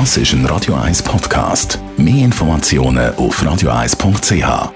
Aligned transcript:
Das 0.00 0.16
ist 0.16 0.32
ein 0.32 0.44
Radio 0.46 0.74
1 0.74 1.04
Podcast. 1.04 1.78
Mehr 1.96 2.24
Informationen 2.24 3.14
auf 3.14 3.40
radio1.ch. 3.40 4.72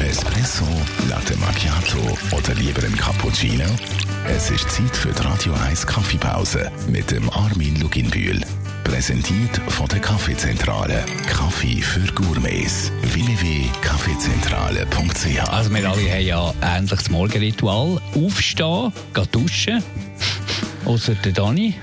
Espresso, 0.00 0.66
Latte 1.08 1.34
Macchiato 1.38 1.96
oder 2.36 2.54
lieber 2.56 2.84
ein 2.84 2.94
Cappuccino? 2.94 3.64
Es 4.26 4.50
ist 4.50 4.70
Zeit 4.70 4.94
für 4.94 5.12
die 5.12 5.22
Radio 5.22 5.54
1 5.66 5.86
Kaffeepause 5.86 6.70
mit 6.88 7.10
dem 7.10 7.30
Armin 7.30 7.80
Luginbühl. 7.80 8.42
Präsentiert 8.84 9.56
von 9.68 9.88
der 9.88 10.00
Kaffeezentrale. 10.00 11.06
Kaffee 11.26 11.80
für 11.80 12.06
Gourmets. 12.12 12.92
www.kaffeezentrale.ch 13.00 15.48
Also 15.48 15.74
wir 15.74 15.90
alle 15.90 16.12
haben 16.12 16.26
ja 16.26 16.52
ähnlich 16.60 16.90
das 16.90 17.08
Morgenritual. 17.08 17.98
Aufstehen, 18.14 18.92
gehen 19.14 19.28
duschen. 19.32 19.82
Außer 20.84 21.14
der 21.14 21.32
Dani. 21.32 21.74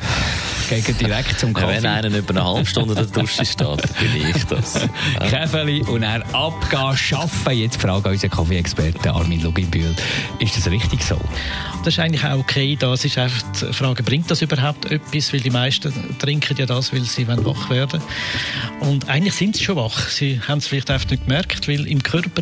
Gehen 0.70 0.98
direkt 0.98 1.40
zum 1.40 1.54
Ja, 1.54 1.60
Kaffee. 1.62 1.76
wenn 1.76 1.86
einer 1.86 2.18
über 2.18 2.30
eine 2.32 2.44
halbe 2.44 2.66
Stunde 2.66 2.94
in 2.94 2.96
der 2.96 3.06
Dusche 3.06 3.46
steht, 3.46 3.82
bin 4.00 4.30
ich 4.30 4.44
das. 4.46 4.88
Käfeli 5.30 5.82
und 5.84 6.02
dann 6.02 6.24
abgehen, 6.34 6.80
arbeiten. 6.80 7.60
Jetzt 7.60 7.82
fragt 7.82 8.08
unser 8.08 8.30
Kaffee-Experte 8.30 9.14
Armin 9.14 9.42
Luginbühl, 9.42 9.96
ist 10.40 10.58
das 10.58 10.70
richtig 10.70 11.04
so? 11.04 11.20
Das 11.84 11.94
ist 11.94 12.00
eigentlich 12.00 12.24
auch 12.24 12.40
okay. 12.40 12.76
Das 12.80 13.06
ist 13.06 13.18
einfach 13.18 13.44
die 13.62 13.74
Frage, 13.74 14.02
bringt 14.04 14.30
das 14.32 14.42
überhaupt 14.42 14.86
etwas? 14.92 15.32
Weil 15.34 15.42
die 15.42 15.52
meisten 15.52 15.94
trinken 16.18 16.58
ja 16.58 16.66
das, 16.66 16.92
weil 16.92 17.02
sie 17.02 17.28
wach 17.28 17.70
werden 17.70 18.02
Und 18.80 19.08
eigentlich 19.08 19.36
sind 19.36 19.56
sie 19.56 19.64
schon 19.64 19.76
wach. 19.76 20.10
Sie 20.10 20.42
haben 20.48 20.58
es 20.58 20.68
vielleicht 20.68 20.90
einfach 20.90 21.10
nicht 21.10 21.24
gemerkt, 21.24 21.68
weil 21.68 21.86
im 21.88 22.02
Körper 22.02 22.42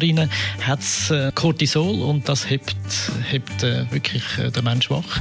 hat 0.61 0.79
es 0.79 1.11
äh, 1.11 1.31
Cortisol 1.35 2.01
und 2.01 2.27
das 2.29 2.49
hebt, 2.49 2.75
hebt 3.29 3.63
äh, 3.63 3.91
wirklich 3.91 4.23
äh, 4.37 4.49
den 4.51 4.63
Mensch 4.63 4.89
wach. 4.89 5.19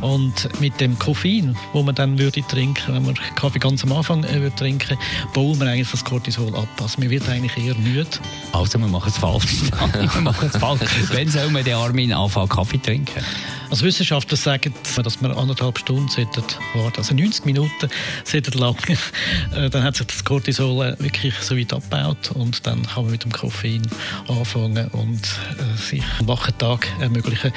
Und 0.00 0.60
mit 0.60 0.80
dem 0.80 0.98
Koffein, 0.98 1.56
wo 1.72 1.82
man 1.82 1.94
dann 1.94 2.18
würde 2.26 2.42
trinken, 2.42 2.94
wenn 2.94 3.04
man 3.04 3.14
Kaffee 3.36 3.58
ganz 3.58 3.84
am 3.84 3.92
Anfang 3.92 4.24
äh, 4.24 4.40
würde 4.40 4.56
trinken, 4.56 4.98
bauen 5.32 5.58
wir 5.60 5.68
eigentlich 5.68 5.90
das 5.90 6.04
Cortisol 6.04 6.54
ab. 6.56 6.68
Also 6.80 7.00
man 7.00 7.10
wird 7.10 7.28
eigentlich 7.28 7.56
eher 7.56 7.74
müde. 7.76 8.08
Also 8.52 8.78
wir 8.78 8.88
machen 8.88 9.08
es 9.08 9.18
falsch. 9.18 9.62
wir 10.12 10.20
machen 10.20 10.50
es 10.52 10.60
falsch. 10.60 10.80
Wann 11.12 11.28
soll 11.28 11.50
man 11.50 11.64
den 11.64 11.74
Armin 11.74 12.12
anfangen 12.12 12.48
Kaffee 12.48 12.78
trinken? 12.78 13.24
Also 13.70 13.84
Wissenschaftler 13.84 14.36
sagen, 14.36 14.74
dass 15.02 15.20
man 15.20 15.32
anderthalb 15.32 15.78
Stunden 15.78 16.08
sollten 16.08 16.42
warten, 16.74 16.98
also 16.98 17.14
90 17.14 17.44
Minuten 17.44 17.88
sollten 18.24 18.58
lang. 18.58 18.76
Äh, 19.54 19.70
dann 19.70 19.82
hat 19.82 19.96
sich 19.96 20.06
das 20.06 20.24
Cortisol 20.24 20.84
äh, 20.84 20.96
wirklich 20.98 21.34
so 21.40 21.56
weit 21.56 21.72
abgebaut 21.72 22.30
und 22.34 22.66
dann 22.66 22.82
kann 22.86 23.04
man 23.04 23.12
mit 23.12 23.24
dem 23.24 23.32
Koffein 23.32 23.82
anfangen 24.28 24.88
und 24.88 25.22
äh, 25.22 25.78
sich 25.80 26.02
einen 26.18 26.28
wachen 26.28 26.56
Tag 26.58 26.86
ermöglichen. 27.00 27.52